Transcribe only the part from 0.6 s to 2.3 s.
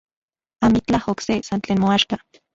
Amitlaj okse, san tlen moaxka.